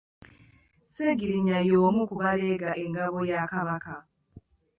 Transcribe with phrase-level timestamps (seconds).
[0.85, 3.95] Ssegiriinya y'omu ku baleega engabo ya Kabaka.